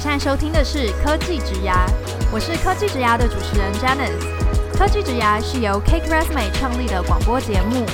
[0.00, 1.86] 现在收听的是科技职涯，
[2.32, 4.74] 我是科技职涯的主持人 Janice。
[4.74, 7.84] 科技职涯是由 Cake Resume 创立的广播节目，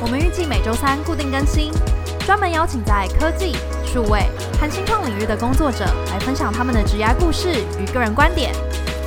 [0.00, 1.72] 我们预计每周三固定更新，
[2.20, 7.48] 专门邀请在科技、数位和新创领域的工作者来分享他们的职涯故事
[7.80, 8.54] 与个人观点，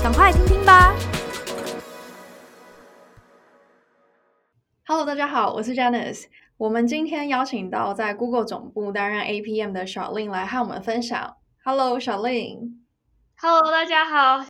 [0.04, 0.94] 赶快听听吧
[4.86, 6.26] ！Hello，大家好，我是 Janice。
[6.58, 11.38] 我们今天邀请到在 Google 总部担任 APM 的 Sharlene 来和我们分享。
[11.62, 12.86] Hello，小令。
[13.36, 14.46] Hello，大家好。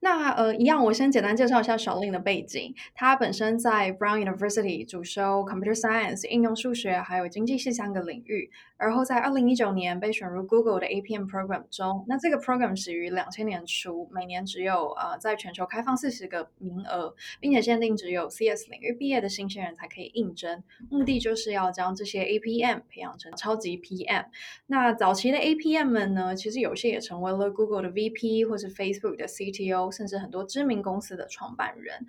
[0.00, 2.74] 那呃，一样，我先简单介绍一下小令的背景。
[2.94, 8.50] 他本身在 Brown University 主修 Computer Science 应用数学，还有经济系三个领域。
[8.80, 12.04] 而后在二零一九年被选入 Google 的 APM Program 中。
[12.08, 20.62] 那这个 Program 始于两千年初，每年只有呃在全球开放四十个名额，并且限定只有 CS 领域毕业的新鲜人才可以应征。
[20.88, 24.24] 目的就是要将这些 APM 培养成超级 PM。
[24.66, 29.90] 那早期的 APM 们呢，其实有些也成为了 Google 的 VP 或是 Facebook 的 CTO。
[30.00, 32.06] 甚至很多知名公司的创办人。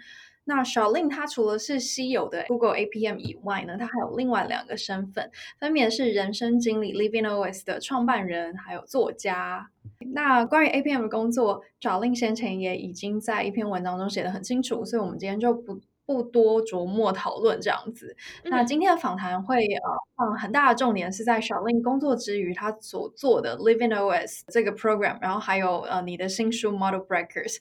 [0.53, 9.69] 那 Charlene 她除了是稀有的 Google APM 以外呢，她还有另外两个身份，分别是人生经理 LivingOS 的创办人，还有作家。
[10.13, 18.13] 那关于 APM 的工作，Charlene 先前也已经在一篇文章中写得很清楚，所以我们今天就不不多琢磨讨论这样子。
[18.43, 27.57] 那今天的访谈会呃放很大的重点是在 Charlene 工作之余，他所做的 LivingOS 这个 program，然后还有呃你的新书 Model Breakers。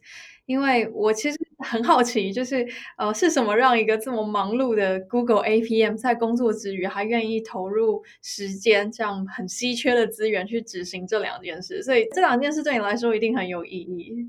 [0.51, 2.67] 因为我其实很好奇，就是
[2.99, 11.85] 呃是什么让一个这么忙碌的 Google APM 在工作之余还愿意投入时间，这样很稀缺的资源去执行这两件事？
[11.85, 14.29] 所以这两件事对你来说一定很有意义。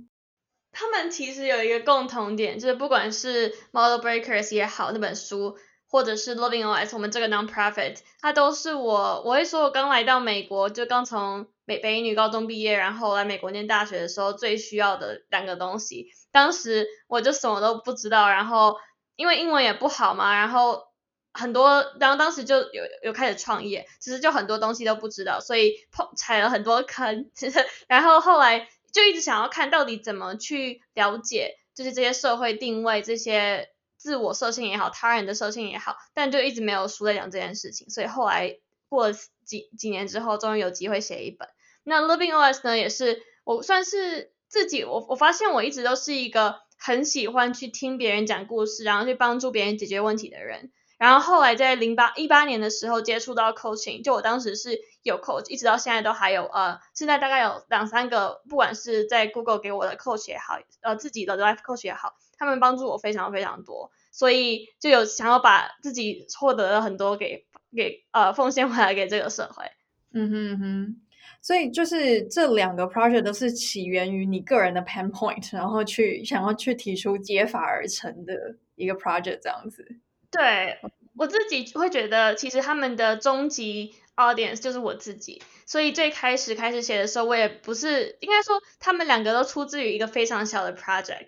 [0.72, 5.56] 他们其实有一个共同点，就是不管是 Model Breakers 也好，那本书，
[5.92, 16.08] 或者是 Loving OS，我们这个 nonprofit，它都是我，我会说我刚来到美国，就刚从美北英女高中毕业，然后来美国念大学的时候最需要的两个东西。
[16.32, 18.78] 当时我就什么都不知道，然后
[19.16, 20.86] 因为英文也不好嘛，然后
[21.34, 28.68] 很多，然后当时就有有开始创业，其实就很多东西都不知道，所以碰踩了很多坑，其 实然后后来。
[28.94, 33.70] 就一直想要看到底怎么去了解，就是这些社会定位、这些
[34.02, 37.88] 自我设限也好，他人的设限也好，但就一直没有书在讲这件事情。
[37.92, 38.58] 所以后来
[38.90, 39.14] 过了
[39.46, 41.48] 几几年之后，终于有机会写一本。
[41.84, 50.72] 那 LivingOS 呢，也是我算是自己，我我发现我一直都是一个很喜欢去听别人讲故事，然后去帮助别人解决问题的人。
[50.98, 69.64] 然后后来在零八一八年的时候接触到 coaching，就我当时是有 coach，一直到现在都还有呃，现在大概有两三个，不管是在 Google 给我的 coach 也好，呃自己的 life coach 也好，他们帮助我非常非常多，所以就有想要把自己获得的很多给给呃奉献回来给这个社会。
[70.12, 71.02] 嗯哼哼，
[71.40, 79.86] 所以就是这两个 project 都是起源于你个人的 pain point，然后去想要去提出解法而成的一个 project 这样子。
[80.32, 80.80] 对，
[81.16, 91.28] 我自己会觉得，其实他们的终极 audience 就是我自己，所以最开始开始写的时候，我也不是应该说，他们两个都出自于一个非常小的 project。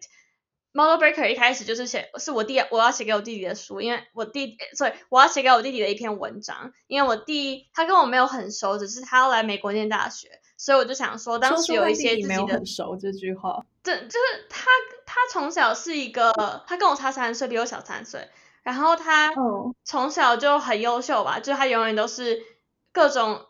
[0.74, 14.66] Model Breaker 一开始就是写，是我弟我要写给我弟弟的书，因为我弟，所以我要写给我弟弟的一篇文章，因为我弟他跟我没有很熟，只是他要来美国念大学，所以我就想说，当时有一些自己的，没有很熟这句话，对就是他
[15.06, 16.34] 他从小是一个，
[16.68, 18.28] 他跟我差三岁，比我小三岁。
[18.64, 19.34] 然后他
[19.84, 21.44] 从小就很优秀吧，oh.
[21.44, 22.42] 就他永远都是
[22.94, 23.46] 各种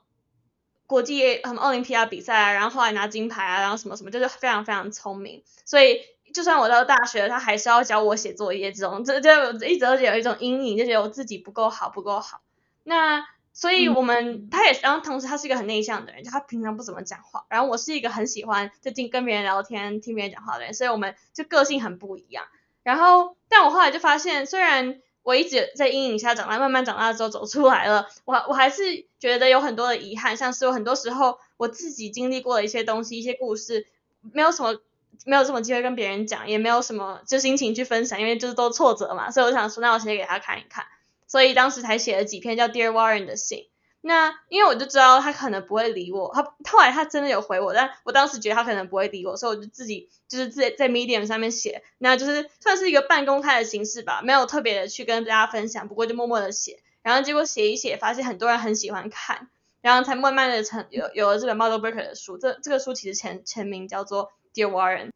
[0.88, 5.44] 国际什么奥林匹亚比赛啊，然后后来拿金牌啊，然后什么什么，就是非常非常聪明。
[5.66, 6.02] 所以
[6.34, 9.30] 就算我到大学，他还是要教我写作业这种，这就
[9.66, 12.42] 一直都有一种阴影，就觉得我自己不够好，不够好。
[12.84, 13.24] 那
[13.54, 17.46] 所以我们、嗯、他也，然后同时他是一个很内向的人，就他平常不怎么讲话。
[17.50, 22.46] 然后我是一个很喜欢就听跟别人聊天、听别人讲话的人，所以我们就个性很不一样。
[22.82, 33.86] 然后，但我后来就发现，虽然我一直在阴影下长大，慢慢长大之后走出来了，我我还是觉得有很多的遗憾，像是有很多时候我自己经历过的一些东西、一些故事，
[34.34, 34.82] 没有什么
[35.26, 40.86] 没有这么机会跟别人讲，也没有什么就心情去分享，因为就是都挫折嘛，所以我想说，那我写给他看一看，
[41.28, 43.68] 所以当时才写了几篇叫 Dear Warren 的信。
[44.06, 59.48] 那因为我就知道他可能不会理我，他后来他真的有回我，但我当时觉得他可能不会理我，所以我就自己就是在在 Medium 上面写，那就是算是一个半公开的形式吧，没有特别的去跟大家分享，不过就默默的写，然后结果写一写，发现很多人很喜欢看，
[59.80, 65.12] 然后才慢慢的成有有了这个 Model Breaker 的书，这这个书其实前前名叫做 Dear Warren，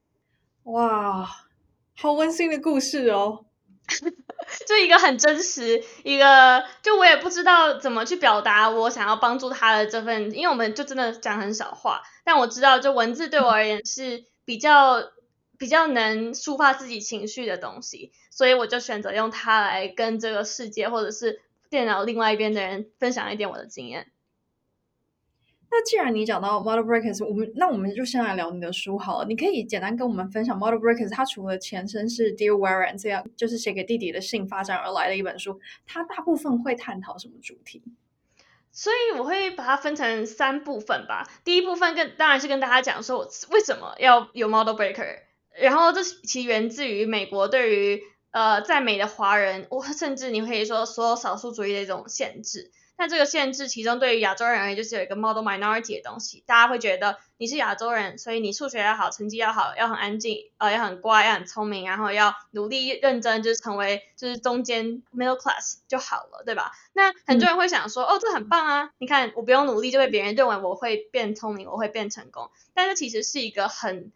[0.63, 1.29] 哇，
[1.95, 3.45] 好温馨的故事哦。
[4.65, 15.03] 就一个很真实，一个就我也不知道怎么去表达我想要帮助他的这份，因为我们就真的讲很少话，但我知道就文字对我而言是比较
[15.57, 24.11] 比较能抒发自己情绪的东西，所以我就选择用它来跟这个世界或者是电脑另外一边的人分享一点我的经验。
[25.69, 29.25] 那既然你讲到 Model Breakers，我们那我们就先来聊你的书好了。
[29.27, 37.83] 你可以简单跟我们分享 Model Breakers，它除了前身是 Dear Warren 这样，就是写给弟弟的信发展而来的一本书，它大部分会探讨什么主题？
[38.71, 41.27] 所以我会把它分成三部分吧。
[41.43, 45.17] 第一部分跟当然是跟大家讲说，我为什么要有 Model Breaker，
[45.59, 52.71] 然后这其源自于美国对于呃在美的华人，我甚至你可以说所有少数族裔的一种限制。
[52.99, 56.43] 那这个限制，其中对于亚洲人而言，就是有一个 model minority 的东西。
[56.47, 66.71] 大家会觉得你是亚洲人，所以你数学要好，成绩要好，要很安静，呃，要很乖，要很聪明，然后要努力认真，就是成为就是中间 middle class 就好了，对吧？
[66.93, 68.89] 那很多人会想说，嗯、哦，这很棒啊！
[68.97, 72.49] 你看，我不用努力就被别人认为我会变聪明，我会变成功。
[72.73, 74.11] 但这其实是一个很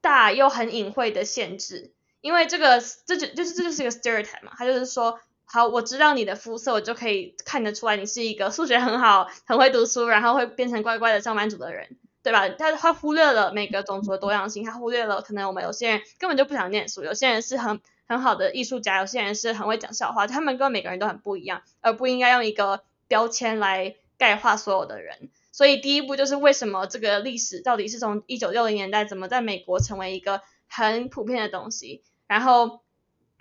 [0.00, 5.18] 大又很隐晦的限制，因为这个这就就是这就是一个 stereotype 嘛，他就是说。
[5.48, 12.48] 好，我知道你的肤色，我就可以看得出来你是一个 数学很好、很会读书，然后会变成乖乖的上班族的人，对吧？
[12.48, 25.30] 他他忽略了每个种族的多样性，他忽略了可能我们有些人根本就不想念书，有些人是很很好的艺术家，有些人是很会讲笑话，他们跟每个人都很不一样，而不应该用一个标签来概括所有的人。
[25.52, 32.80] 所以第一步就是为什么这个历史到底是从一九六零年代怎么在美国成为一个很普遍的东西，然后。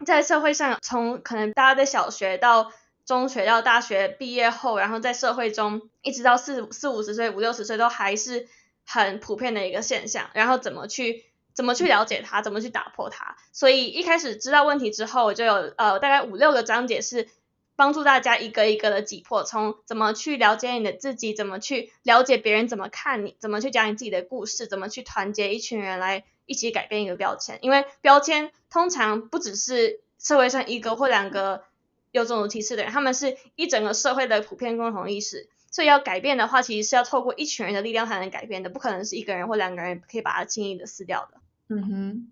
[0.05, 2.73] 在社会上，从可能大家在小学到
[3.05, 8.49] 中学到大学毕业后，然后在社会中一直到四四五十岁、五六十岁都还是
[8.85, 10.29] 很普遍的一个现象。
[10.33, 11.23] 然后怎么去
[11.53, 13.37] 怎么去了解它，怎么去打破它？
[13.53, 17.29] 所以一开始知道问题之后，我就有呃大概五六个章节是
[17.77, 26.25] 帮助大家一个一个的击破，从怎么去了解你的自己，怎么去了解别人怎么看你，怎么去讲你自己的故事，怎么去团结一群人来。
[26.45, 31.63] 一起改变一个标签，因为标签通常不只是社会上一个或两个
[32.11, 35.49] 有种族歧视的人，他们是一整个社会的普遍共同意识。
[35.71, 41.37] 所以要改变的话，其实是要透过一群人的力量才能改变的，不可能是一个人或两个人可以把它轻易的撕掉的。
[41.67, 42.27] 嗯哼，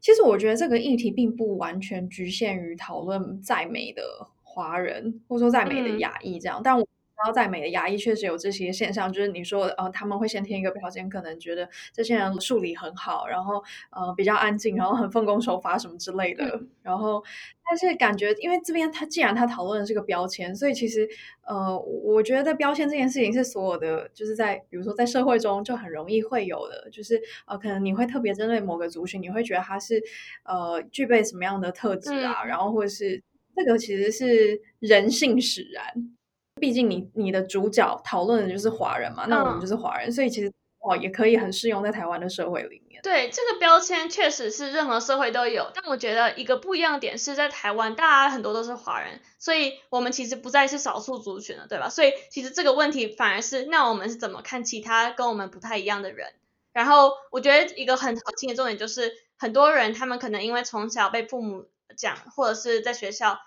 [0.00, 6.86] 其实我觉得这个议题并不完全局限于讨论在美的华人，或者说在美的亚裔这样，嗯、但我。
[7.16, 16.44] 然后在美的牙医确实有这些现象，就是你说呃他们会先贴一个标签，可能觉得这些人数理很好，然后呃比较安静，然后很奉公守法什么之类的。
[16.44, 17.22] 嗯、然后
[17.68, 21.08] 但是感觉，因为这边他既然他讨论的是个标签，所以其实
[21.46, 30.02] 呃我觉得标签这件事情是所有的就是在比如说在社会中就很容易会有的，就是呃可能你会特别针对某个族群，你会觉得他是
[30.44, 33.22] 呃具备什么样的特质啊，嗯、然后或者是
[33.54, 35.84] 这个其实是人性使然。
[36.64, 40.50] 毕竟你你的主角讨论的就是华人嘛，那我们就是华人，嗯、所以其实
[40.80, 43.02] 哦也可以很适用在台湾的社会里面。
[43.02, 51.90] 对，这个标签确实是任何社会都有，但我觉得一个不一样的点是在台湾，大家很多都是华人，所以我们其实不再是少数族群了，对吧？
[51.90, 56.32] 所以其实这个问题反而是，那我们是怎么看其他跟我们不太一样的人？
[56.72, 63.38] 然后我觉得一个很核心的重点就是，很多人他们可能因为从小被父母讲，或者是在学校。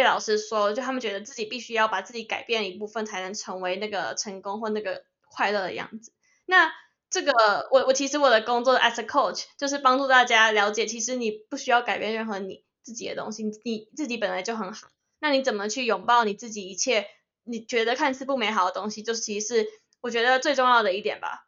[0.00, 6.10] 被老师说，就他们觉得自己必须要把自己改变一部分，才能成为那个成功或那个快乐的样子。
[6.46, 6.72] 那
[7.10, 14.88] 这个，我我其实我的工作 as a coach 就是帮助大家了解，其实你不需要改变任何你自己的东西，你自己本来就很好。
[15.18, 17.06] 那你怎么去拥抱你自己一切
[17.44, 19.66] 你觉得看似不美好的东西，就其实是
[20.00, 21.46] 我觉得最重要的一点吧。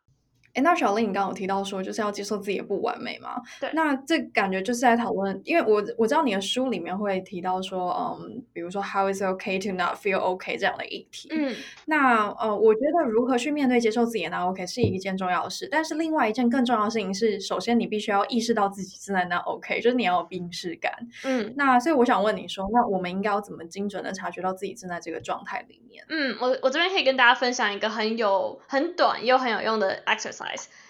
[0.55, 3.41] 哎，那小林，你刚刚有提到说，就是要接受自己的不完美嘛？
[3.59, 3.71] 对。
[3.73, 7.91] 那这感觉就是在讨论，因为我我知道你的书里面会提到说，
[8.21, 11.29] 嗯，比如说 How is it okay to not feel okay 这样的议题。
[11.31, 11.55] 嗯。
[11.87, 20.93] 那呃，我觉得如何去面对接受自己的 not OK 是一件重要的事，但是另外一件更重要的事情是，首先你必须要意识到自己正在 not OK，就是你要有病识感。
[21.25, 21.55] 嗯。
[21.57, 26.05] 那所以我想问你说，那我们应该要怎么精准的察觉到自己正在这个状态里面？
[26.11, 30.42] 嗯，我我这边可以跟大家分享一个很有很短又很有用的 exercise。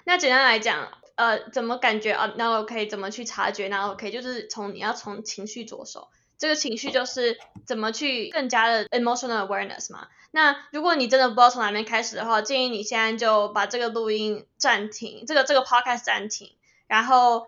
[0.04, 6.08] 那简单来讲，呃，怎么感觉啊？Not OK，怎么去察觉？Not OK，就是从你要从情绪着手。
[6.38, 10.08] 这个情绪就是怎么去更加的 emotional awareness 嘛。
[10.32, 16.56] 那如果你真的不知道从哪边开始的话，建议你现在就把这个录音暂停，这个这个 podcast 暂停，
[16.88, 17.46] 然后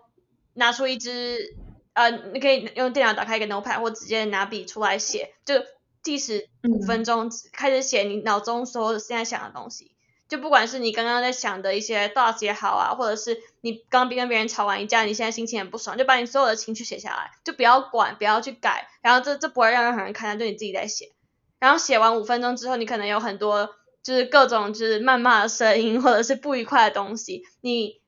[0.53, 1.57] 拿出一支，
[1.91, 5.55] 呃，你可以用电脑打开一个 notepad，或直接拿笔出来写，就
[6.01, 9.94] 计时五分钟，开始写你脑中所有现在想的东西。
[10.27, 21.11] 就不管是你刚刚在想的一些 thoughts 也好啊，或者是你刚跟别人吵完一架，你现在心情很不爽，就把你所有的情绪写下来，就不要管，不要去改，然后这这不会让任何人看到，就你自己在写。
[21.59, 28.01] 然后写完五分钟之后，你可能有很多就是各种就是谩骂的声音，或者是不愉快的东西，你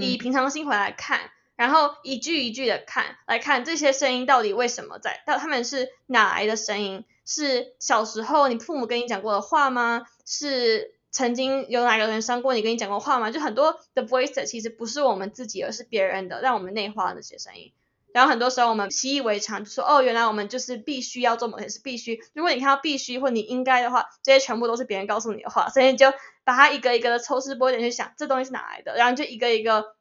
[0.00, 7.04] 以平常心回来看，嗯、然后一句一句的看，来看这些声音到底为什么在，到他们是哪来的声音？
[7.26, 10.06] 是小时候你父母跟你讲过的话吗？
[10.24, 10.94] 是？
[11.10, 13.30] 曾经有哪个人伤过你，跟你讲过话吗？
[13.30, 17.72] 就很多的 voice 其实不是我们自己，而是别人的，让我们内化那些声音。
[18.12, 22.20] 然后很多时候我们习以为常，就说哦，原来我们就是必须要做某些事，必须。
[22.34, 26.12] 如果你看到必须或你应该的话，这些全部都是别人告诉你的话，所以你就
[26.44, 28.94] 把它一个一个的抽丝剥茧去想，这东西是哪来的？
[28.96, 29.94] 然后就一个一个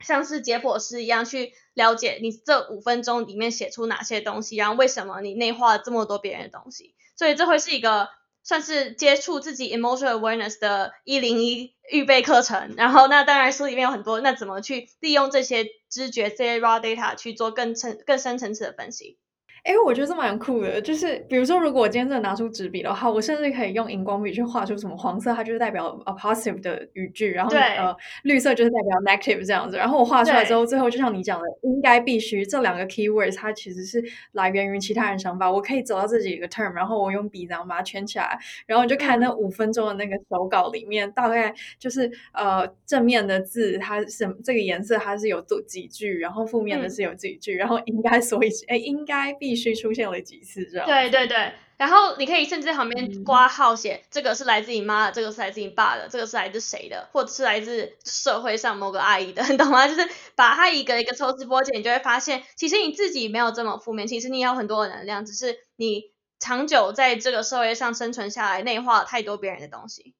[0.00, 6.94] 像是解剖师一样去了解你这五分钟里面写出哪些东西，然后为什么你内化了这么多别人的东西。
[7.16, 8.08] 所以这会是一个。
[8.44, 19.18] 算是接触自己 emotional awareness 的一零一预备课程，然后那当然书里面有很多，那怎么去利用这些知觉这些 raw data 去做更层更深层次的分析？
[19.64, 29.76] 哎，我觉得这蛮酷的，就是比如说，如果我今天真的拿出纸笔的话，我甚至可以用荧光笔去画出什么黄色，它就是代表 a positive 的语句，然后呃绿色就是代表 negative 这样子。
[29.76, 34.02] 然后我画出来之后，最后就像你讲的，应该必须这两个 keywords 它其实是
[34.32, 35.48] 来源于其他人想法。
[35.48, 49.51] 我可以走到这几个 term，然后我用笔然后把它圈起来，然后你就看那五分钟的那个手稿里面，大概就是呃正面的字它是这个颜色它是有多几句，然后负面的是有几句，嗯、然后应该所以哎应该必。
[49.52, 50.86] 必须出现了几次这样？
[50.86, 59.86] 对对对，然后你可以甚至在旁边挂号写，嗯、这个是来自你妈的，这个是来自你爸的，这个是来自谁的，或者是来自社会上某个阿姨的，你懂吗？
[59.86, 66.04] 就是把它一个一个抽丝剥茧，你就会发现，其实你自己没有这么负面，其实你有很多的能量，只是你
[66.40, 70.14] 长久在这个社会上生存下来，内化了太多别人的东西。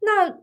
[0.00, 0.38] 那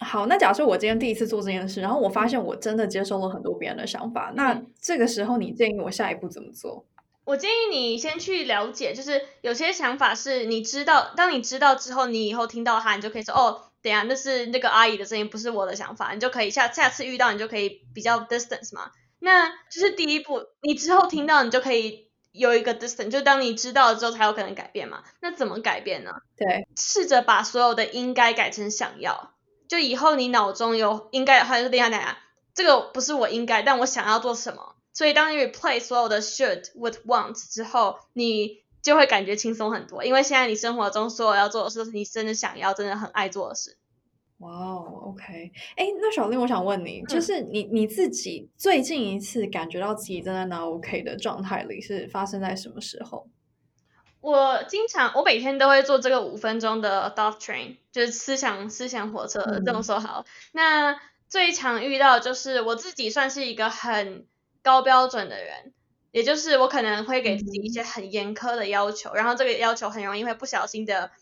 [0.00, 6.86] 好，那假设我今天第一次做这件事，然后我发现我真的接受了很多别人的想法，嗯、那这个时候你建议我下一步怎么做？
[7.24, 18.90] 我建议你先去了解，就是有些想法是你知道，当你知道之后，你以后听到它，你就可以说，哦，等下那是那个阿姨的声音，不是我的想法，你就可以下下次遇到你就可以比较 distance 嘛。
[19.18, 25.02] 那就是第一步，你之后听到你就可以有一个 distance，就当你知道了之后才有可能改变嘛。
[25.20, 26.10] 那怎么改变呢？
[26.36, 29.32] 对，试着把所有的应该改成想要，
[29.66, 32.18] 就以后你脑中有应该的话，就等下等下，
[32.54, 34.73] 这个不是我应该，但我想要做什么。
[34.94, 43.76] 所以，当你 replace 所有的 should with want 之后，你就会感觉轻松很多，因为现在你生活中所有要做的事都是你真的想要、真的很爱做的事。
[44.38, 53.28] 哇哦，OK，哎，那小丽，我想问你，就是你你自己最近一次感觉到自己真的拿 OK 的状态里是发生在什么时候？
[54.20, 59.60] 我经常，我每天都会做这个五分钟的 thought train，就是思想思想火车。
[59.66, 64.26] 这么说好，那最常遇到就是我自己算是一个很。
[64.64, 65.72] 高标准的人，
[66.10, 71.12] 也就是我可能会给自己一些很严苛的要求，嗯、然后这个要求很容易会不小心的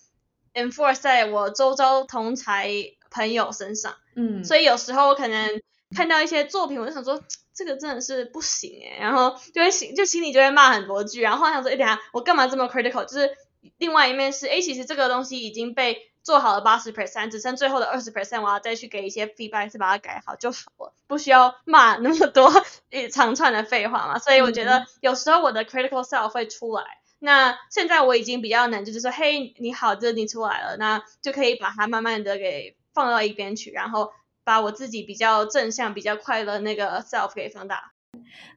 [0.54, 2.70] enforce 在我周遭同才
[3.10, 3.96] 朋友身上。
[4.16, 5.60] 嗯，所以有时候我可能
[5.94, 7.22] 看到一些作品，我就想说
[7.52, 13.04] 这个真的是不行诶，然后就会心就心里就会骂很多句，然后想说，哎，等下我干嘛这么 critical？
[13.04, 13.36] 就是
[13.76, 16.11] 另外一面是，哎，其实这个东西已经被。
[16.22, 22.50] 做好了八十 percent，只剩最后的二十 percent，我要再去给一些 feedback，是把它改好就好了，不需要骂那么多
[22.90, 24.18] 一长串的废话嘛。
[24.18, 26.84] 所以我觉得有时候我的 critical self 会出来。
[27.24, 34.10] 那现在我已经比较能，就是说，嘿，你好，这你出来了，那就可以把它慢慢的给放到一边去，然后
[34.42, 37.92] 把我自己比较正向、比较快乐那个 self 给放大。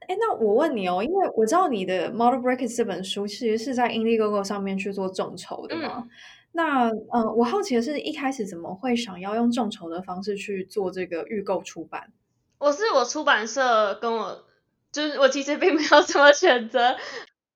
[0.08, 5.98] 哎，那我问你哦，因为我知道你的 Model Brackets 这本书其实是在 Indiegogo 上面去做众筹的嘛。
[5.98, 6.10] 嗯
[6.56, 12.14] 那呃，我好奇的是，一开始怎么会想要用众筹的方式去做这个预购出版？
[12.60, 14.46] 我是我出版社跟我，
[14.90, 16.96] 就是我其实并没有什么选择，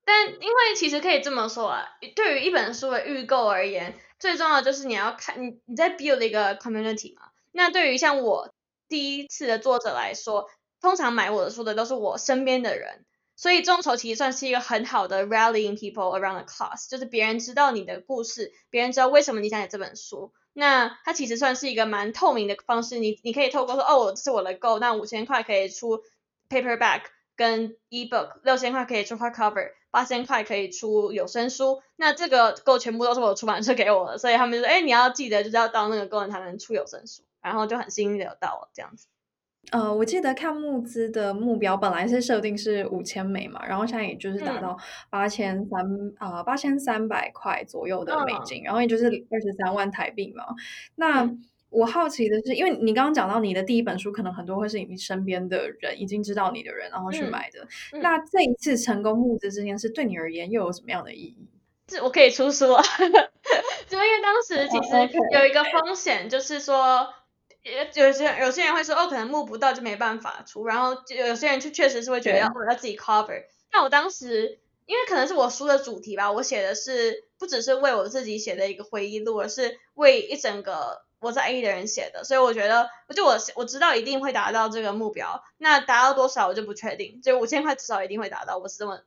[0.03, 7.29] 但因为其实可以这么说啊，对于一本书的预购而言，最重要的就是你要看你你在 build 一个 community 嘛。
[7.53, 8.53] 那对于像我
[8.89, 10.49] 第一次的作者来说，
[10.81, 13.05] 通常买我的书的都是我身边的人。
[13.39, 22.99] 所以众筹其实算是一个很好的 rallying people around the cause，就是别人知道你的故事，别人知道为什么你想写这本书，那它其实算是一个蛮透明的方式。
[22.99, 26.03] 你你可以透过说，哦，这是我的 goal，那五千块可以出
[26.49, 27.03] paperback
[27.37, 39.07] 跟 ebook，六千块可以出 hardcover，八千块可以出有声书，那这个 goal 全部都是我出版社给我的，所以他们就说，哎，你要记得就是要到那个 goal 才能出有声书，然后就很幸运的有到了这样子。
[39.71, 44.75] 呃，我记得看募资的目标本来是设定是五千美嘛，然后现在也就是达到
[45.11, 45.85] 八千三
[46.17, 50.43] 啊八千三百块左右的美金，嗯、然后也就是二十三万台币嘛。
[50.95, 57.67] 那、嗯、我好奇的是，因为你刚刚讲到你的第一本书，可能很多会是你身边的人已经知道你的人，然后去买的。
[57.99, 61.47] 那这一次成功募资这件事，对你而言又有什么样的意义？
[61.85, 62.81] 这我可以出书啊，
[63.87, 67.07] 就因为当时其实有一个风险，就是说，
[67.63, 73.43] 有些有些人会说，哦，可能募不到就没办法出，然后就有些人就确实是会觉得要我要自己 cover。
[73.71, 81.07] 那我当时，因为可能是我书的主题吧，我写的是不只是为我自己写的一个回忆录，而是为一整个。
[81.21, 89.01] 我在 A 的人写的，所以我觉得，就我我知道一定会达到这个目标，那达到多少我就不确定，就五千块至少一定会达到，我是这么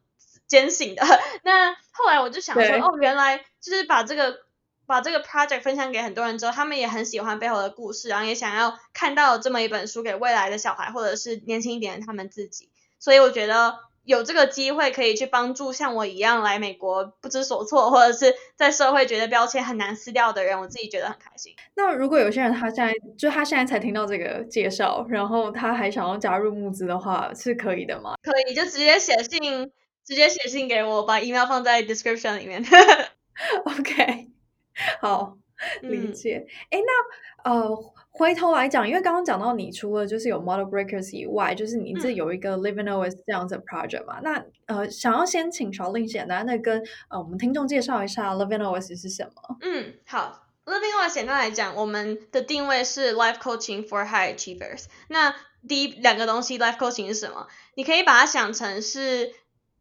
[0.46, 1.02] 坚信的。
[1.42, 4.40] 那后来我就想说，哦，原来就是把这个
[4.86, 13.78] 把这个 project 分享给很多人之后，他们也很喜欢背后的故事，然后也想要看到这么一本书给未来的小孩或者是年轻一点的他们自己，所以我觉得。
[14.04, 21.54] 有这个机会可以去帮助像我一样来美国不知所措，或者是在社会觉得标签很难撕掉的人，我自己觉得很开心。
[21.76, 28.14] 那如果有些人他现在就他现在才听到这个介绍，然后他还想要加入募资的话，是可以的吗？
[28.24, 29.70] 可以，就直接写信，
[30.04, 32.60] 直接写信给我，把 email 放在 description 里面。
[33.64, 34.31] OK，
[35.00, 35.36] 好，
[35.82, 36.46] 理解。
[36.70, 36.82] 哎、嗯，
[37.44, 37.92] 那呃。
[38.14, 44.20] 回头来讲，因为刚刚讲到你除了就是有 Model Breakers 以外，就是你这有一个 Living OS 这样子的 project 嘛？
[44.20, 49.56] 嗯、那呃，想要先请 Charlene 简单的跟呃我们听众介绍一下 Living OS 是什么？
[49.62, 54.84] 嗯，好，Living OS 简单来讲，我们的定位是 Life Coaching for High Achievers。
[55.08, 55.34] 那
[55.66, 57.48] 第一两个东西，Life Coaching 是什么？
[57.76, 59.32] 你可以把它想成是。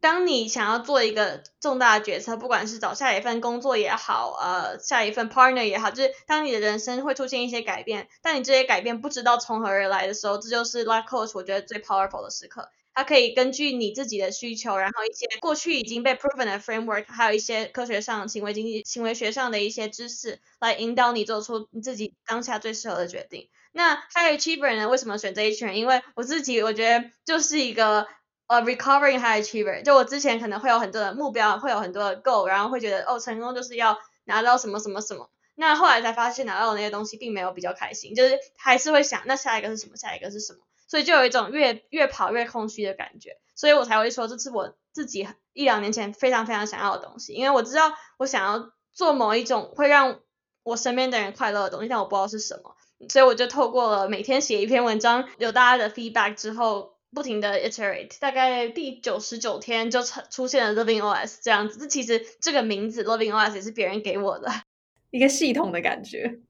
[0.02, 12.68] 当你想要做一个重大的决策，不管是找下一份工作也好，呃，下一份 partner 也好，就是当你的人生会出现一些改变，但你这些改变不知道从何而来的时候，这就是 life coach 我觉得最 powerful 的时刻。
[12.94, 23.48] 它可以根据你自己的需求，然后一些过去已经被 proven 的 framework，还有一些科学上、行为经济、行为学上的一些知识，来引导你做出你自己当下最适合的决定。
[23.70, 24.88] 那 high achiever 呢？
[24.88, 25.76] 为什么选这一群人？
[25.78, 28.08] 因为我自己我觉得就是一个。
[28.52, 35.30] 呃、，recovering high achiever，就我之前可能会有很多的目标，会有很多的 goal，然后会觉得哦，成功就是要拿到什么什么什么。
[35.54, 43.38] 那后来才发现拿到的那些东西并没有比较开心，就是还是会想那下一个是什么，下一个是什么，所以就有一种越越跑越空虚的感觉。
[43.54, 50.20] 所以我才会说这是我自己一两年前非常非常想要的东西，因为我知道我想要做某一种会让
[50.62, 52.76] 我身边的人快乐的东西，但我不知道是什么，
[53.08, 56.91] 所以我就透过了每天写一篇文章，有大家的 feedback 之后。
[57.14, 61.78] 不停的 iterate，大概第九十九天就出出现了 Living OS 这样子。
[61.78, 64.50] 这其实这个名字 Living OS 也是别人给我的，
[65.10, 66.40] 一个系统的感觉。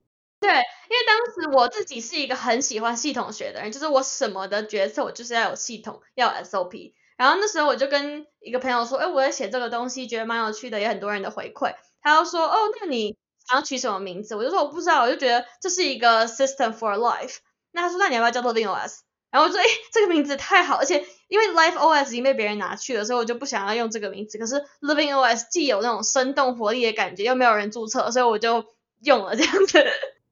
[0.40, 0.62] 对，因为
[1.06, 6.94] 当时我自己是一个很喜欢系统学的人，就是我什么的决策我就是要有系统，要有 SOP。
[7.16, 11.74] 然后那时候我就跟一个朋友说，哎，我在写这个东西，觉得蛮有趣的，也很多人的回馈。
[12.00, 13.16] 他就说，哦，那你
[13.48, 14.34] 想要取什么名字？
[14.34, 17.36] 我就说我不知道，我就觉得这是一个 system for life。
[17.70, 19.00] 那他说，那你要不要叫 Living OS？
[19.32, 24.36] 然后我说，哎，这个名字太好，而且因为 Life OS 已经被别人拿去了，所以我就不想要用这个名字。
[24.36, 28.66] 可是 Living OS 既有那种生动活力的感觉，又没有人注册，所以我就
[29.00, 29.82] 用了这样子。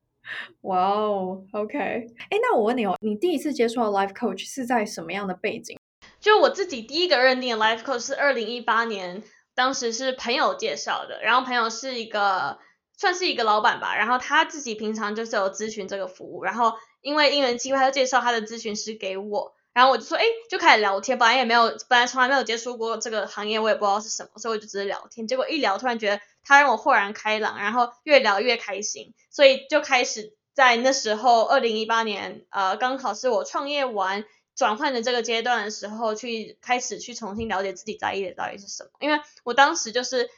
[0.61, 1.79] 哇哦，OK。
[1.79, 5.79] 哎，那我问你哦，你第一次接触到 Life Coach 是在什么样的背景？
[6.21, 9.23] 就我自己第一个认定的 Life Coach 是二零一八年，
[9.55, 12.59] 当时是朋友介绍的，然后朋友是一个
[12.99, 16.75] 算是一个老板吧，然后他自己平常就是有咨询这个服务，然后。
[17.03, 21.19] 因为因缘机会，他就介绍他的咨询师给我，然后我就说，哎，就开始聊天。
[21.19, 25.27] 本来也没有，本来从来没有接触过这个行业，我也不知道是什么，所以我就只是聊天。
[25.27, 38.91] 结果一聊，突然觉得他让我豁然开朗，然后越聊越开心，所以就开始在那时候，二零一八年，呃，刚好是我创业完转换的这个阶段的时候，去开始去重新了解自己在意的到底是什么。
[39.01, 40.29] 因为我当时就是，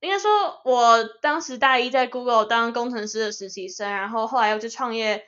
[0.00, 5.24] 应该说，我当时大一在 Google 当工程师的实习生，然后后来又去创业。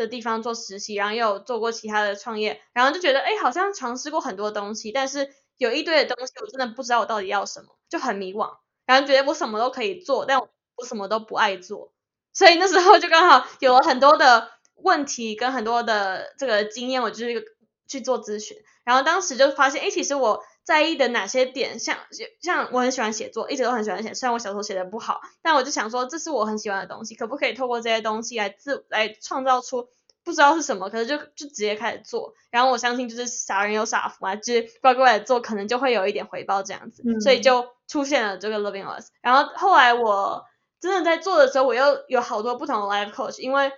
[0.00, 11.92] 的地方做实习，然后又有做过其他的创业，然后就觉得，哎，好像尝试过很多东西，但是有一堆的东西我真的不知道我到底要什么，就很迷惘，然后觉得我什么都可以做，但我什么都不爱做，
[12.32, 17.44] 所以那时候就刚好有了很多的问题跟很多的这个经验，我就是
[17.86, 20.42] 去做咨询，然后当时就发现，哎，其实我。
[20.64, 21.98] 在意的哪些点，像
[22.40, 29.88] 像我很喜欢写作，一直都很喜欢写，虽然我小时候写的不好，但我就想说，这是我很喜欢的东西，可不可以透过这些东西来自来创造出
[30.22, 39.08] 不知道是什么，可是就就直接开始做，然后我相信就是傻人有傻福啊，就是乖乖的做，可能就会有一点回报这样子，嗯、所以就出现了这个 Loving Us，。
[39.22, 40.44] 然后后来我
[40.78, 43.72] 真的在做的时候，我又有好多不同的 life coach，因为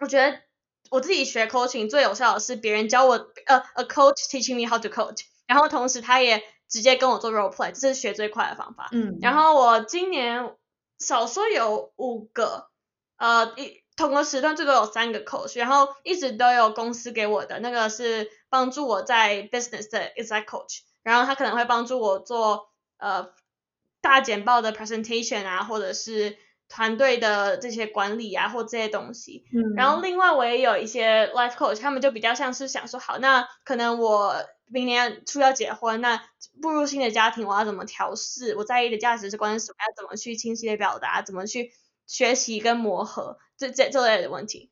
[0.00, 0.38] 我觉得
[0.90, 3.14] 我自己学 coaching 最有效的是别人教我，
[3.46, 5.22] 呃，a coach teaching me how to coach。
[5.46, 8.88] 然后同时，他也直接跟我做 role play，这是学最快的方法。
[8.92, 10.54] 嗯，然后我今年
[10.98, 12.68] 少说有五个，
[13.18, 23.28] 呃，一同个时段最多有三个 coach，然后一直都有公司给我的那个是帮助我在 business 的 exec coach，然后他可能会帮助我做呃
[24.00, 29.44] 大简报的 presentation 啊，或者是团队的这些管理啊，或这些东西。
[29.52, 29.74] 嗯。
[29.76, 34.34] 然后另外我也有一些 life coach，他们就比较像是想说，好，那可能我
[34.72, 36.22] 明年初要结婚，那
[36.60, 38.56] 步入新的家庭，我要怎么调试？
[38.56, 39.76] 我在意的价值观是什么？
[39.86, 41.20] 要怎么去清晰的表达？
[41.22, 41.72] 怎么去
[42.06, 43.38] 学习跟磨合？
[43.56, 44.70] 这这这类的问题，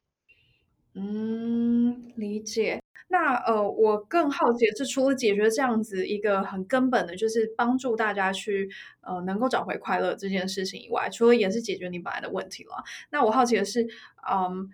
[0.94, 2.82] 嗯，理解。
[3.08, 8.70] 那呃，我更好奇的是，除了解决这样子一个很根本的，就是帮助大家去
[9.02, 12.82] 呃能够找回快乐这件事情以外，除了也是解决你本来的问题了。
[13.10, 13.86] 那我好奇的是，
[14.30, 14.70] 嗯。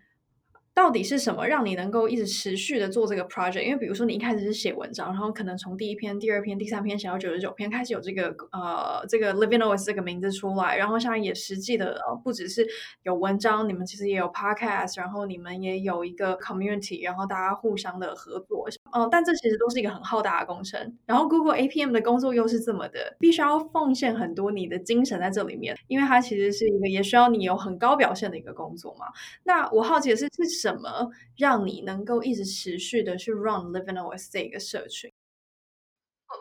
[0.77, 3.63] 到底是什么让你能够一直持续的做这个 project？
[3.63, 12.67] 因为比如说你一开始是写文章，然后可能从第一篇、第二篇、第三篇写到九十九篇，开始有这个呃这个 living OS 这个名字出来，然后现在也实际的不只是
[13.05, 20.95] 有文章，你们其实也有 podcast，然后你们也有一个 community，然后大家互相的合作，嗯、但这其实都是一个很浩大的工程。
[21.07, 29.07] 然后 Google APM 的工作又是这么的，必须要奉献很多你的精神在这里面，因为它其实是一个也需要你有很高表现的一个工作嘛。
[29.45, 30.66] 那我好奇的是是。
[30.67, 35.13] 什么让你能够一直持续的去 run Living OS 这个社群？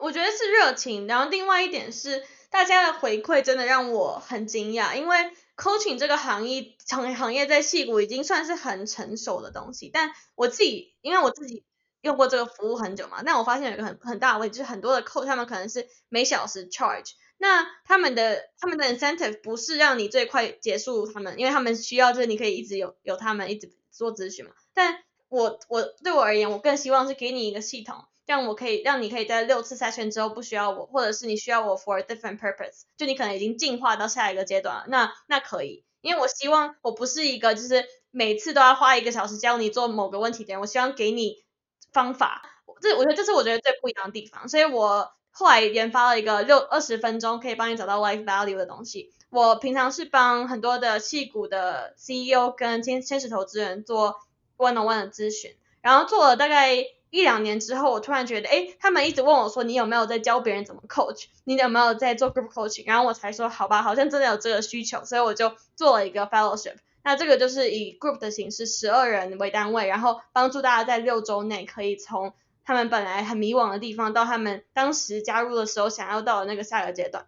[0.02, 5.16] 我觉得是热情，然后另外一点是大家的回馈真的让我很惊讶，因为
[5.56, 11.64] coaching 这个行业行行业在戏谷已经算是很成熟的东西，但我自己因为我自己
[12.02, 17.12] 用过这个服务很久嘛，但我发现有一个很很大的问题，就是很多的 coach 他们可能是每小时 charge。
[17.38, 24.52] 那他们的他们的 incentive 不是让你最快结束他们，因为他们需要就是你可以一直有有他们一直做咨询嘛。
[24.74, 41.44] 但我我对我而言，我更希望是给你一个系统，让我可以让你可以在六次筛选之后不需要我，或者是你需要我 for a different purpose，就你可能已经进化到下一个阶段了，那那可以，因为我希望我不是一个就是每次都要花一个小时教你做某个问题的人，我希望给你
[41.92, 42.42] 方法，
[42.82, 45.12] 这我觉得这是我觉得最不一样的地方，所以我。
[45.38, 49.12] 后来研发了一个六二十分钟可以帮你找到 life value 的东西。
[49.36, 54.16] 我平常是帮很多的戏股的 CEO 跟天天使投资人做
[54.56, 56.74] one on one 的咨询，然后做了大概
[57.10, 61.26] 一两年之后，我突然觉得，诶，他们一直问我说，你有没有在教别人怎么 coach？
[61.44, 62.88] 你有没有在做 group coaching？
[62.88, 66.76] 然后我才说，好吧，好像真的有这个需求，所以我就做了一个 fellowship。
[67.04, 72.34] 那这个就是以 group 的形式，十二人为单位，然后帮助大家在六周内可以从。
[72.68, 77.26] 他们本来很迷惘的地方，到他们当时加入的时候，想要到的那个下个阶段。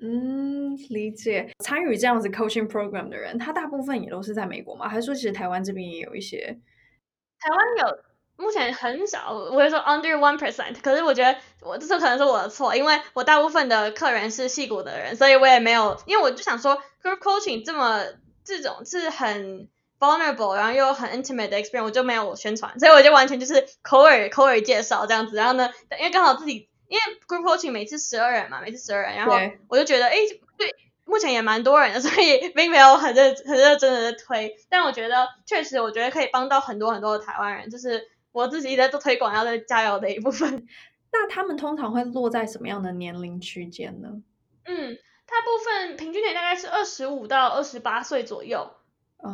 [0.00, 1.50] 嗯，理解。
[1.58, 4.88] 参与这样子 coaching program 的人，他大部分也都是在美国吗？
[4.88, 6.58] 还是说其实台湾这边也有一些？
[7.40, 7.98] 台湾有，
[8.36, 10.76] 目前很少，我会说 under one percent。
[10.82, 18.04] 可是我觉得我这次可能是我的错，因为我大部分的客人是戏骨的人，所以我也没有，因为我就想说 group coaching 这么
[18.44, 19.68] 这种是很。
[20.00, 25.34] vulnerable，然后又很 intimate 的 experience，我就没有宣传，所以我就完全就是口耳口耳介绍这样子。
[25.34, 29.34] 然后呢，因为刚好自己因为 group coaching 每次十二人嘛，每次十二人，然后
[29.68, 30.16] 我就觉得，哎，
[30.56, 30.74] 对，
[31.04, 34.56] 目前也蛮多人的， 所以并没有很认很认真的在推。
[34.68, 40.66] 但我觉得确实，我觉得可以帮到很多很多的台湾人，就是我自己在做推广要在加油的一部分。
[41.12, 44.08] 那他们通常会落在什么样的年龄区间呢？
[44.64, 48.72] 嗯，大部分平均年大概是二十五到二十八岁左右。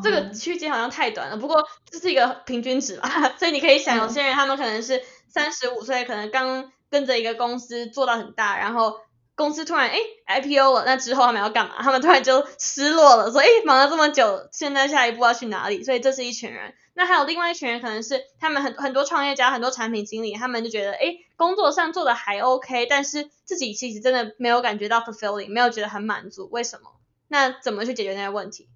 [0.02, 9.00] 这个区间好像太短了，不过这是一个平均值吧， 所以你可以想，有些人他们可能是三十五岁，可能刚跟着一个公司做到很大，然后
[9.34, 9.98] 公司突然哎
[10.40, 11.82] IPO 了，那之后他们要干嘛？
[11.82, 15.82] 他们突然就失落了，说哎忙了这么久，现在下一步要去哪里？
[15.82, 16.72] 所以这是一群人。
[16.94, 26.92] 那还有另外一群人，可能是他们很很多创业家，很多产品经理，他们就觉得哎工作上做的还 OK，但是自己其实真的没有感觉到 fulfilling，没有觉得很满足，为什么？
[27.26, 28.68] 那怎么去解决那些问题？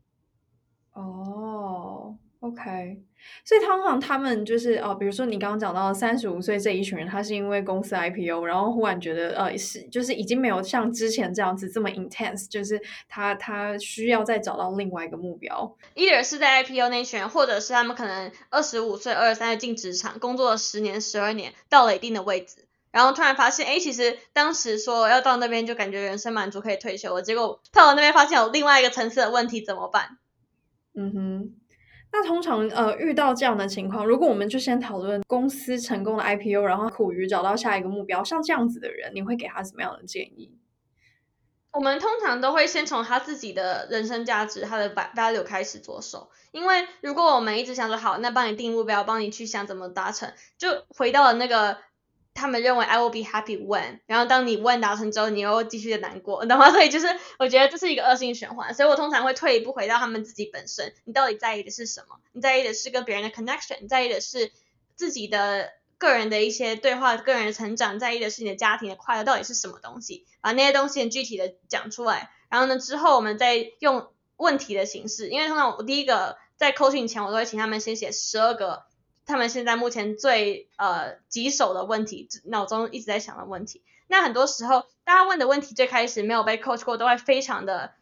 [0.92, 3.00] 哦、oh，OK，
[3.44, 15.76] 所以通常他们就是哦，比如说你刚刚讲到三十五岁这一群人，他是因为公司 IPO，然后忽然觉得呃是就是已经没有像之前这样子这么 intense，就是他他需要再找到另外一个目标。
[15.94, 30.18] either 是在 IPO 那群人，或者是他们可能二十五岁、二十三岁进职场，工作了十年、十二年，到了一定的位置，然后突然发现，哎，其实当时说要到那边就感觉人生满足可以退休了，结果到了那边发现有另外一个层次的问题，怎么办？
[30.94, 31.52] 嗯哼，
[32.11, 40.51] 那通常呃遇到这样的情况，如果我们就先讨论公司成功的 IPO，然后苦于找到下一个目标，像这样子的人，你会给他什么样的建议？
[41.73, 51.79] 我们通常都会先从他自己的人生价值、他的 value 开始着手，因为如果我们一直想说好，那帮你定目标，帮你去想怎么达成，就回到了那个。
[52.38, 56.70] 他们认为 I will be happy when，然后当你 when 达成之后，你又继续的难过， 懂吗？
[56.70, 57.07] 所以就是
[57.38, 62.20] 我觉得这是一个恶性循环，所以我通常会退一步回到他们自己本身，你到底在意的是什么？
[62.33, 64.53] 你在意的是跟别人的 connection，你在意的是
[64.94, 70.24] 自己的个人的一些对话、个人的成长，在意的是你的家庭的快乐到底是什么东西？
[70.40, 78.88] 把那些东西具体的讲出来，然后呢之后我们再用问题的形式，因为通常我第一个在 coaching 前，我都会请他们先写十二个。
[79.28, 83.82] 他们现在目前最呃棘手的问题，脑中一直在想的问题。
[84.06, 87.92] 那很多时候，大家问的问题最开始没有被 coach 过，都会非常的，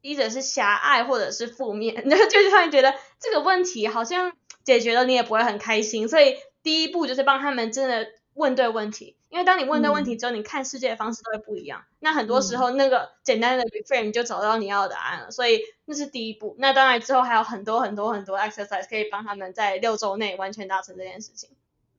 [0.00, 4.32] 一者是狭隘，或者是负面，就 就是他们觉得这个问题好像
[4.64, 6.08] 解决了你也不会很开心。
[6.08, 9.16] 所以第一步就是帮他们真的问对问题。
[9.28, 11.84] 因为当你问对问题之后，嗯、你看世界的方式都会不一样。
[12.00, 15.30] 那很多时候，那个简单的 reframe 就找到你要的答案了。
[15.30, 16.54] 所以那是第一步。
[16.58, 21.50] 那当然之后还有很多很多很多 exercise 可以帮他们在六周内完全达成这件事情。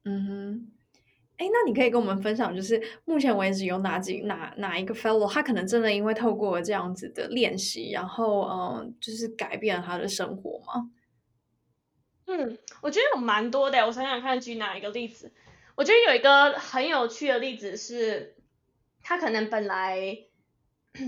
[0.04, 0.68] 嗯哼。
[1.38, 10.92] 哎，那你可以跟我们分享，就是目前为止有哪几哪哪一个 fellow，他可能真的因为透过这样子的练习，然后嗯，就是改变了他的生活吗？
[12.28, 13.84] 嗯，我觉得有蛮多的。
[13.84, 15.32] 我想想看，举哪一个例子？
[15.76, 18.36] 我觉得有一个很有趣的例子是，
[19.02, 20.18] 他可能本来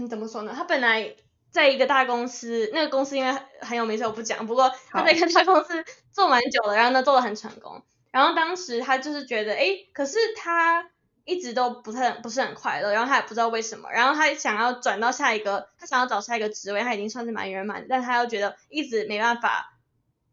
[0.10, 0.54] 怎么说呢？
[0.56, 1.16] 他本来
[1.52, 4.48] 在一个大公司，那个公司因为很有名，所以我不讲。
[4.48, 7.84] 不过他在一个大公司做蛮久了，然后呢做的很成功。
[8.12, 10.90] 然后当时他就是觉得，哎，可是他
[11.26, 13.92] 一直都不太不是很快乐，然后他也不知道为什么。
[13.92, 19.78] 然后他想要转到下一个，他想要找下一个职位，他已经算是蛮圆满，但他又觉得一直没办法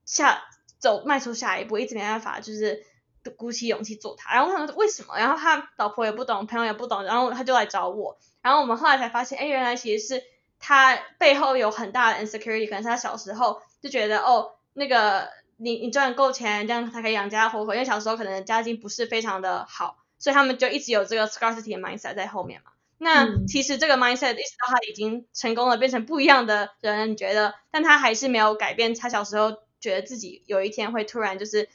[0.07, 0.43] 下
[0.79, 2.87] 走迈出下一步，一直没办法就是。
[3.31, 5.17] 鼓起勇气做他，然后他说为什么？
[5.17, 8.19] 然后他老婆也不懂，朋友也不懂，然后他就来找我。
[8.43, 10.25] 然后我们后来才发现，哎，原来其实是
[10.59, 17.73] 他背后有很大的 insecurity，可能是他小时候就觉得，哦，那个你你赚够钱，这样才可以养家活口。
[17.75, 22.73] 因为小时候可能家境不是非常的好，所以他们就一直有这个 scarcity 的 mindset 在后面嘛。
[22.99, 27.55] 那其实这个 mindset 一直到他已经成功了，变成不一样的人，你觉得？
[27.71, 31.69] 但他还是没有改变，他小时候觉得自己有一天会突然就是。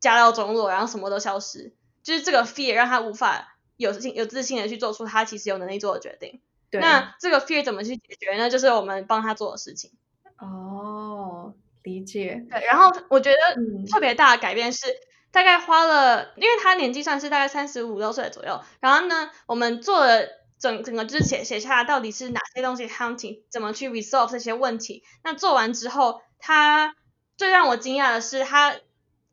[0.00, 6.40] 家道中落，然后什么都消失，就是这个 fear 让他无法有自信、有自信的去做出他其实有能力做的决定。
[6.70, 6.80] 对。
[6.80, 8.48] 那这个 fear 怎么去解决呢？
[8.48, 9.90] 就是我们帮他做的事情。
[10.38, 12.46] 哦，理解。
[12.50, 13.36] 对，然后我觉得
[13.90, 14.96] 特别大的改变是，嗯、
[15.30, 18.60] 大概花了，因为他年纪算是大概三十五六岁左右。
[18.80, 20.22] 然后呢，我们做了
[20.58, 25.04] 整整个就是写写下来到底是哪些东西 hunting，怎么去 resolve 这些问题。
[25.22, 26.94] 那做完之后，他
[27.36, 28.76] 最让我惊讶的是他。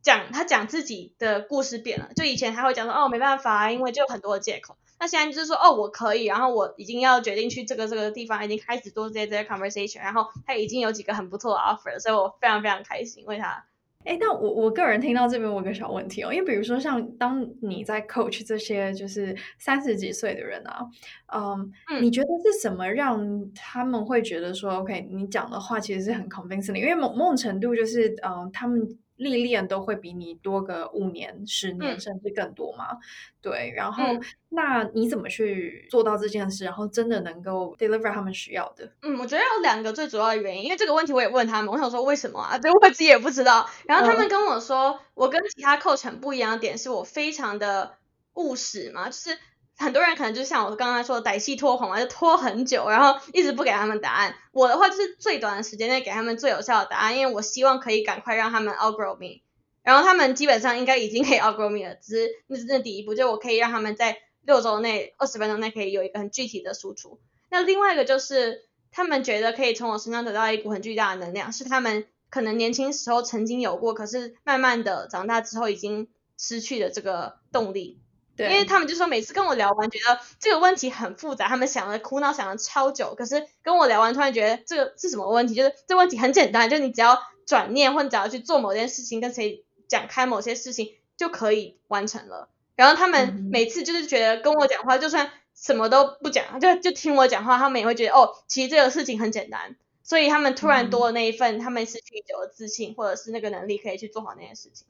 [0.08, 4.78] 讲他讲自己的故事变了，就以前他会讲说哦没办法，因为就有很多的借口。
[5.02, 13.65] 那现在就是说哦我可以，然后我已经要决定去这个这个地方，已经开始做这些这些 conversation，然后他已经有几个很不错的 offer，所以我非常非常开心为他。
[14.06, 20.88] 哎，那我我个人听到这边我有个小问题哦，因为比如说像当你在 coach 这些就是三十几岁的人啊，
[21.36, 28.98] 嗯，嗯你觉得是什么让他们会觉得说 OK，你讲的话其实是很 convincing 的，因为某某种程度就是嗯他们。
[29.17, 32.93] 历练都会比你多个五年、十年，甚至更多嘛？
[32.93, 32.97] 嗯、
[33.41, 38.91] 对，然后、嗯、那你怎么去做到这件事，然后真的能够 deliver 他们需要的？
[39.01, 42.58] 嗯，我觉得有两个最主要的原因，因为这个问题我也问他们，我想说为什么啊？
[42.62, 43.69] 对，我自己也不知道。
[43.86, 47.97] 然后他们跟我说，嗯、我跟其他 coach 很不一样的点是我非常的
[48.36, 49.38] 务实嘛，就是。
[49.77, 54.35] 很多人可能就像我刚刚说的，歹戏拖棚啊，就拖很久，然后一直不给他们答案。
[54.51, 59.41] 我的话就是最短的时间内给他们最有效的答案，因为我希望可以赶快让他们 outgrow me。
[59.83, 67.19] 然后他们基本上应该已经可以 outgrow me 了，只是那是那第一步，就我可以让他们在六周内、二十分钟内可以有一个很具体的输出。
[67.49, 78.01] 那另外一个就是他们觉得可以从我身上得到一股很巨大的能量，是他们可能年轻时候曾经有过，可是慢慢的长大之后已经失去了这个动力。
[78.38, 85.56] 对，因为他们就说每次跟我聊完，觉得这个问题很复杂，他们想了苦恼想了超久，可是跟我聊完，突然觉得这个是什么问题？
[85.56, 92.50] 就是这问题很简单，就你只要转念或者只要去做某件事情，跟谁讲开某些事情就可以完成了。
[92.76, 99.76] 然后他们每次就是觉得跟我讲话，就算什么都不讲，就就听我讲话，他们也会觉得哦，其实这个事情很简单。
[100.04, 104.88] 所以他们突然多了那一份，他们失去久的自信，或者是那个能力，可以去做好那件事情。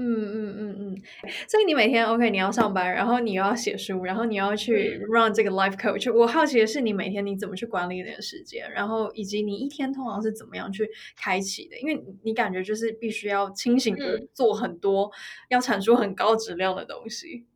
[0.00, 1.02] 嗯嗯嗯嗯，
[1.48, 6.14] 所以你每天 OK，你要上班，然后你又要写书，然后你要去 run 这个 life coach。
[6.14, 11.76] 我好奇的是，你每天你怎么去管理你的时间，然后以及你一天通常是怎么样去开启的？
[11.80, 15.12] 因为你感觉就是必须要清醒的做很多，嗯、
[15.48, 17.48] 要产出很高质量的东西。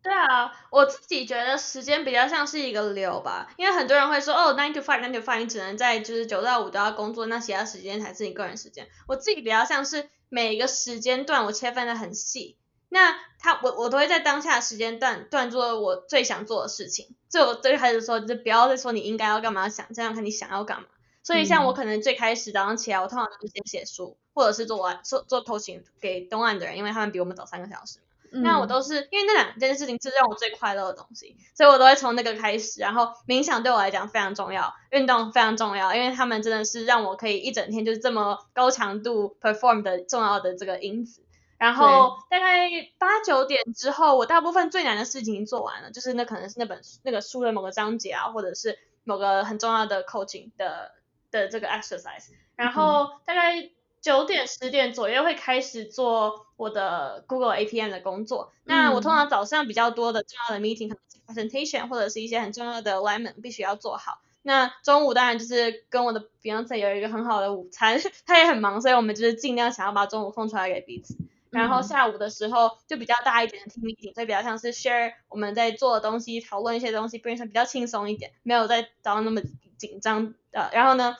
[0.00, 8.86] 对啊，我自己觉得时间比较像是一个流吧，因为很多人会说哦，nine to five，nine to five，你只能在就是九到五都要工作，那其他时间才是你个人时间。
[9.08, 10.08] 我自己比较像是。
[10.28, 12.56] 每一个时间段我切分的很细，
[12.88, 17.14] 那他我我都会在当下的时间段段做我最想做的事情。
[17.28, 20.88] 所以我最开始说，就是不要再说你应该要干嘛，想这样看你想要干嘛。
[21.22, 27.98] 所以像我可能最开始早上起来，我通常都是先写书，或者是做完做做 coaching 给东岸的人，因为他们比我们早三个小时。
[28.32, 32.80] 嗯、那我都是因为那两件事情是让我最快乐的东西，所以我都会从那个开始。
[32.80, 41.22] 然后冥想对我来讲非常重要，运动非常重要，因为他们真的是让我可以一整天就是这么高强度 perform 的重要的这个因子。
[41.58, 50.92] 然后大概八九点之后，我大部分最难的事情做完了，就是那可能是那本那个书的某个章节啊，或者是某个很重要的 coaching 的
[51.32, 52.28] 的这个 exercise。
[52.54, 58.52] 然后大概九点十点左右会开始做我的 Google APM 的工作。
[58.64, 64.20] 嗯、那我通常早上比较多的重要的 meeting 可能是 presentation 或者是一些很重要的 alignment 必须要做好。
[64.42, 71.16] 那中午当然就是跟我的 Beyonce 有一个很好的午餐， 他也很忙，所以我们就是尽量想要把中午空出来给彼此。
[71.50, 79.40] 然后下午的时候就比较大一点的 team meeting，所以比较像是 share 我们在做的东西，讨论一些东西，变成比较轻松一点，没有在早上那么
[79.78, 80.70] 紧张的。
[80.72, 81.16] 然后呢，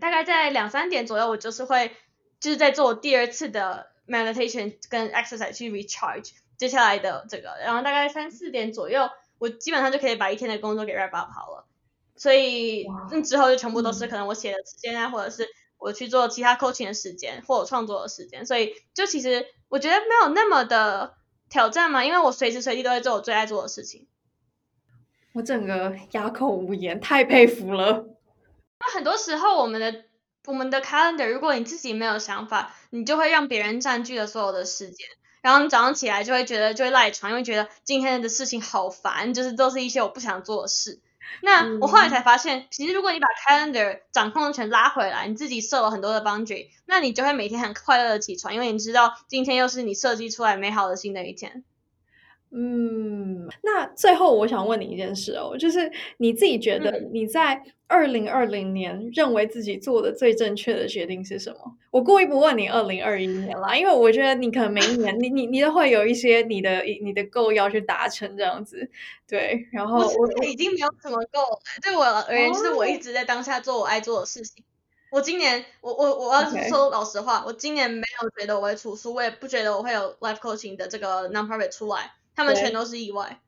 [0.00, 1.92] 大概在两三点左右，我就是会
[2.40, 7.56] 就是在做第二次的 meditation 跟 exercise 去 recharge 接下来的这个。
[7.62, 11.66] 然后大概三四点左右，我基本上就可以把一天的工作给 wrap up 好了。
[12.16, 15.48] 所以那之后就全部都是可能我写的时间啊，或者是。
[15.76, 21.12] 我去做其他 coaching 的时间，或者创作的时间，所以就其实我觉得没有那么的
[21.50, 24.06] 挑战嘛，因为我随时随地都在做我最爱做的事情。
[25.34, 28.13] 我整个哑口无言，太佩服了。
[28.94, 30.04] 那很多时候我们的
[30.46, 35.08] 我们的 calendar，如果你自己没有想法，你就会让别人占据了所有的时间，
[35.42, 41.00] 然后你早上起来就会觉得就会赖床，因为觉得今天的事情好烦，就是都是一些我不想做的事。
[41.42, 51.64] 那我后来才发现，嗯、其实如果你把 calendar 掌控权拉回来，你自己设了很多的 boundary，那你就会每天很快乐的起床，因为你知道今天又是你设计出来美好的新的一天。
[52.56, 53.33] 嗯，
[53.64, 61.76] 那最后我想问你一件事哦，就是你自己觉得你在二零二零年认为自己做的最正确的决定是什么？
[61.90, 68.86] 我故意不问你二零二一年啦，因为我觉得你可能每一年你你你都会有一些你的你的 goal 要去达成这样子，
[69.26, 69.66] 对。
[69.72, 74.62] 然后我已经没有什么 goal，对我而言就是我一直在当下做我爱做的事情。
[75.10, 82.12] 我今年我我我要说老实话.我今年没有觉得我会出书，我也不觉得我会有 life coaching 的这个 non-profit 出来。
[82.36, 83.38] 他们全都是意外，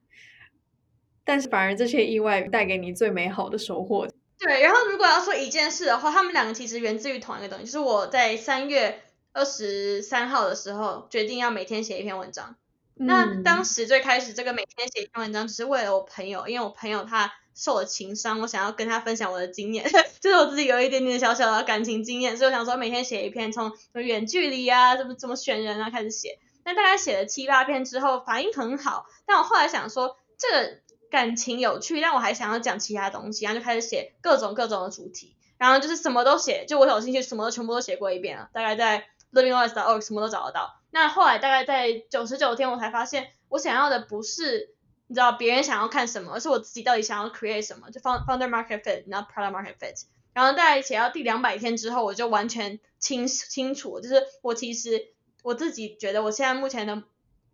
[1.26, 4.08] 但是反而这些意外带给你最美好的收获。
[4.38, 12.54] 对，然后如果要说一件事的话，他们两个其实源自于同一个东西，就是我在三月二十三号的时候决定要每天写一篇文章。
[12.98, 13.06] 嗯。
[13.06, 26.38] 那当时最开始这个每天写一篇文章，只是为了我朋友，因为我朋友他受了情伤，我想要跟他分享我的经验， 就是我自己有一点点小小的感情经验，所以我想说每天写一篇，从远距离啊，怎么怎么选人啊开始写。
[26.62, 29.06] 那大概写了七八篇之后，反应很好。
[29.24, 30.78] 但我后来想说，这个
[31.10, 38.50] 感情有趣，但我还想要讲其他东西，然后就开始写各种各种的主题，然后就是什么都写，就我有兴趣，什么都全部都写过一遍了。
[38.52, 40.80] 大概在 livingwise.org 什么都找得到。
[40.90, 44.74] 那后来大概在九十九天，我才发现，我想要的不是
[45.06, 50.04] 你知道别人想要看什么，而是我自己到底想要 create 什么，就 founder market fit，not product market fit。
[50.32, 55.08] 然后大概写到第两百天之后，我就完全清清楚，就是我其实。
[55.42, 57.04] 我自己觉得，我现在目前的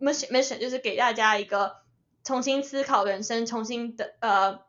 [0.01, 1.82] mission mission 就是给大家一个
[2.25, 4.61] 重新思考人生、重新的呃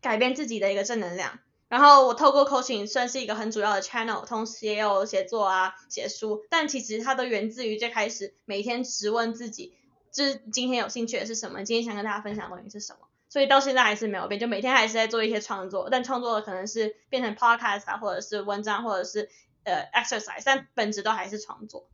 [0.00, 1.38] 改变自己的一个正能量。
[1.68, 9.74] 然后我透过 coaching 算是一个很主要的 channel，同时也有写作啊、写书，但其实它都源自于最开始每天直问自己，
[10.10, 13.00] 就是今天有兴趣的是什么，今天想跟大家分享的东西是什么。
[13.28, 19.28] 所以到现在还是没有变，就每天还是在做一些创作，但创作的可能是变成 podcast 啊，或者是文章，或者是
[19.64, 21.86] 呃 exercise，但本质都还是创作。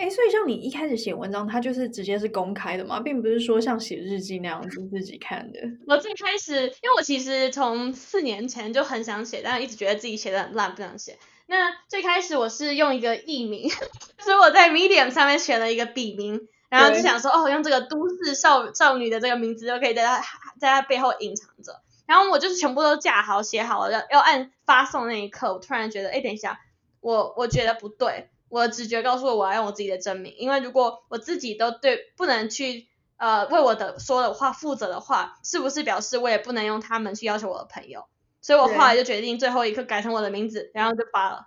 [0.00, 5.60] 哎，所以像你一开始写文章，它就是直接是公开的嘛，并不是说像写日记那样子自己看的。
[5.86, 11.18] 我最开始，因为我其实从四年前就很想写，但一直觉得自己写的很烂，不想写。
[11.46, 13.68] 那最开始我是用一个艺名，
[14.20, 20.22] 所以我在 Medium 上面选了一个笔名，然后就想说，哦，用这个都市少少女的这个名字就可以在她
[20.58, 21.82] 在她背后隐藏着。
[22.06, 26.58] 然后我就是全部都架好写好了，要要按发送那一刻，我突然觉得，哎，等一下，
[27.00, 28.30] 我我觉得不对。
[28.50, 38.04] 我的直觉告诉我，我要用我自己的真名，因为如果我自己都对不能去呃为我的说的话负责的话，是不是表示我也不能用他们去要求我的朋友？
[38.42, 41.46] 所以我后来就决定最后一刻改成我的名字，然后就发了。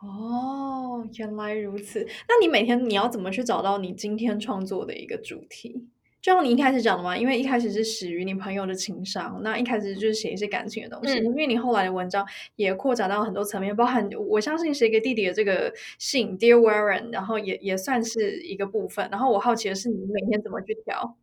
[0.00, 2.06] 哦，原来如此。
[2.28, 5.88] 那你每天你要怎么去找到你今天创作的一个主题？
[6.24, 11.18] 就像你一开始讲的嘛，因为一开始是始于你朋友的情商，那一开始就是写一些感情的东西。
[11.18, 19.06] 嗯、因为你后来的文章也扩展到很多层面，包含我相信写给弟弟的这个信，Dear Warren，然后也也算是一个部分。
[19.12, 21.14] 然后我好奇的是，你每天怎么去调？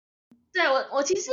[0.52, 1.30] 对我，我其实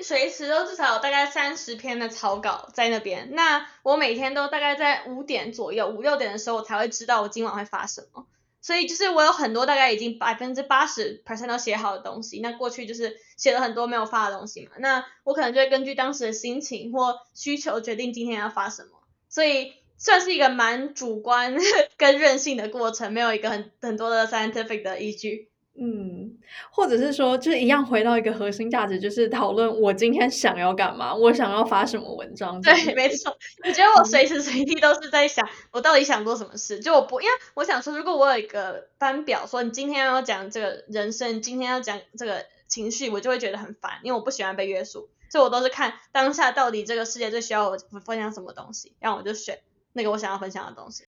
[0.00, 3.30] 随时都至少有大概三十篇的草稿在那边。
[3.32, 8.26] 那我每天都大概在五点左右，五六点的时候，我才会知道我今晚会发什么。
[8.66, 12.40] 所以就是我有很多大概已经百分之八十 percent 都写好的东西。
[12.40, 14.72] 那过去就是写了很多没有发的东西嘛。
[14.80, 18.88] 那我可能就会根据当时的心情或需求决定今天要发什么。
[19.28, 21.56] 所以算是一个蛮主观
[21.96, 25.48] 跟任性的过程，没有一个很很多的 scientific 的依据。
[25.78, 26.25] 嗯，
[26.70, 32.60] 或者是说，就是一样回到一个核心价值，就是讨论我今天想要干嘛，我想要发什么文章。
[32.62, 33.36] 对，没错。
[33.64, 36.80] 我觉得我随时随地都是在想，我到底想做什么事。
[36.80, 45.08] 就我不，因为我想说，如果我有一个班表，说你今天要讲这个人生，今天要讲这个情绪，我就会觉得很烦，因为我不喜欢被约束。
[45.30, 49.58] 所以我都是看当下到底这个世界最需要我分享什么东西，然后我就选
[49.92, 51.04] 那个我想要分享的东西。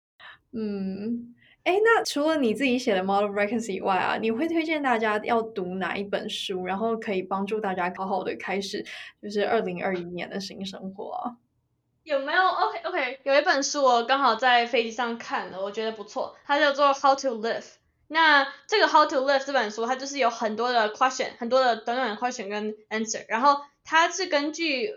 [0.53, 1.35] 嗯。
[1.67, 8.85] 哎，那除了你自己写的 Model Recency 以外啊，你会推荐大家要读哪一本书，然后可以帮助大家好好的开始
[9.21, 11.35] 就是二零二一年的新生活啊？
[12.05, 17.73] 有没有？OK OK，有一本书我刚好在飞机上看了，我觉得不错，它叫做 How to Live。
[18.07, 24.93] 那这个 How to Live 这本书，它就是有很多的 question，很多的短短的 question 跟 answer，然后它是根据。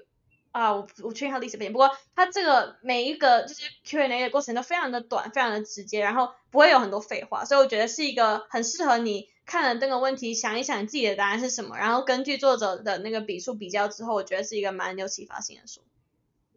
[0.52, 15.82] 啊，我我确定它历史背景，不过他这个每一个就是 Q&A 的过程都非常的短，非常的直接，然后不会有很多废话，所以我觉得是一个很适合你看了这个问题，想一想自己的答案是什么，然后根据作者的那个笔触比较之后，我觉得是一个蛮有启发性的书。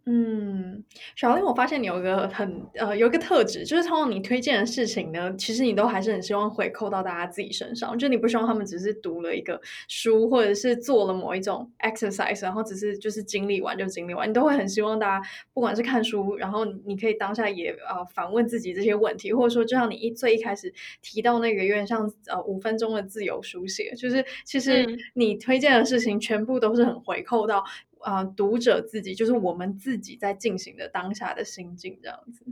[0.05, 0.83] 嗯，
[1.15, 24.85] 小林，我发现你有一个很呃有一个特质，就是通过你推荐的事情呢，其实你都还是很希望回扣到大家自己身上，就你不希望他们只是读了一个书，或者是做了某一种 exercise，然后只是就是经历完就经历完，你都会很希望大家不管是看书，然后你可以当下也呃反问自己这些问题，或者说就像你一最一开始提到那个有点像呃五分钟的自由书写，就是其实
[25.15, 27.63] 你推荐的事情全部都是很回扣到。
[28.03, 32.45] 啊、呃，读者自己就是我们自己在进行的当下的心境这样子。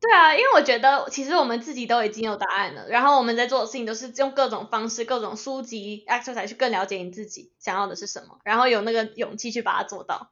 [0.00, 10.30] 对啊，因为我觉得其实我们自己都已经有答案了，然后我们在做的事情都是用各种方式、各种书籍、exercise 去更了解你自己想要的是什么，然后有那个勇气去把它做到。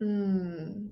[0.00, 0.90] 嗯，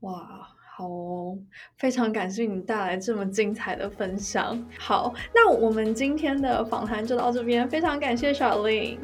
[0.00, 1.38] 哇，好哦，
[1.76, 4.68] 非常感谢你带来这么精彩的分享。
[4.76, 8.98] 好，那我们今天的访谈就到这边，非常感谢 Charlene。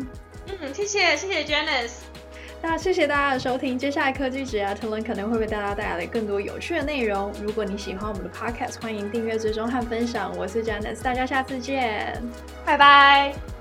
[0.48, 2.17] 嗯，谢谢，谢谢 Janice。
[2.60, 7.32] 那谢谢大家的收听，接下来科技职涯特伦可能会为大家带来更多有趣的内容。
[7.40, 10.36] 如果你喜欢我们的 Podcast，欢迎订阅、追踪和分享。
[10.36, 12.20] 我是 Janice，大家下次见，
[12.64, 13.57] 拜拜。